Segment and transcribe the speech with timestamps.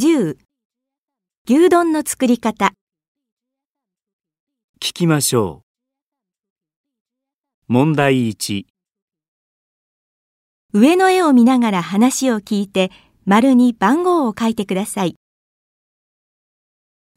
[0.00, 0.36] 10
[1.48, 2.70] 牛丼の作り方
[4.80, 5.64] 聞きましょ
[7.68, 7.72] う。
[7.72, 8.66] 問題1、
[10.72, 12.92] 上の絵を見ながら話を聞いて
[13.24, 15.16] 丸に番号を書いてください。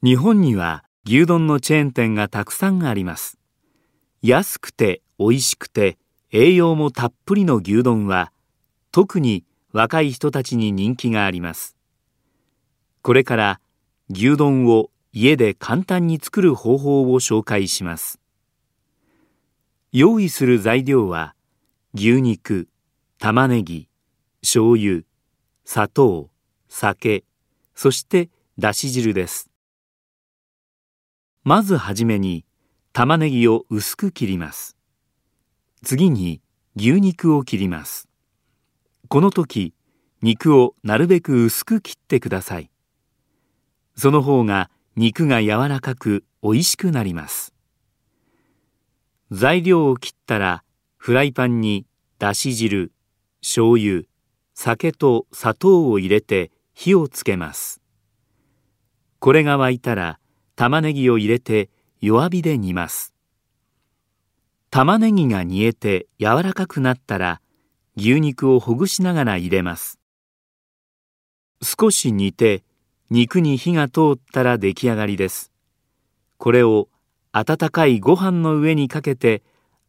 [0.02, 3.38] 日本には牛丼のチェーン店がたくさんあります。
[4.22, 5.98] 安くて美味しくて
[6.32, 8.32] 栄養もたっぷりの牛丼は
[8.90, 11.76] 特に若い人たちに人気があります。
[13.02, 13.60] これから
[14.10, 18.20] 牛丼を家で簡単に作る方法を紹介します。
[19.92, 21.34] 用意する材料は
[21.94, 22.68] 牛肉、
[23.18, 23.88] 玉ねぎ、
[24.40, 25.02] 醤油、
[25.64, 26.30] 砂糖、
[26.68, 27.24] 酒、
[27.74, 29.50] そしてだし汁です。
[31.44, 32.46] まずはじめに
[32.92, 34.76] 玉ねぎを薄く切ります。
[35.82, 36.40] 次に
[36.76, 38.08] 牛肉を切ります。
[39.08, 39.74] この時、
[40.22, 42.71] 肉をなるべく薄く切ってください。
[43.96, 47.54] その方が肉が柔らかく美味しくなります。
[49.30, 50.62] 材料を切ったら
[50.96, 51.86] フライパンに
[52.18, 52.92] だし汁、
[53.40, 54.04] 醤油、
[54.54, 57.80] 酒と砂糖を入れて火をつけます。
[59.18, 60.18] これが沸いたら
[60.56, 63.14] 玉ねぎを入れて弱火で煮ます。
[64.70, 67.40] 玉ねぎが煮えて柔らかくなったら
[67.96, 69.98] 牛肉をほぐしながら入れます。
[71.62, 72.64] 少し煮て
[73.14, 75.52] 肉に火が通ったら出来上がりです。
[76.38, 76.88] これを
[77.30, 79.42] 温かいご飯の上にかけて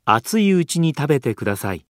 [0.04, 1.86] 熱いうちに食べてください。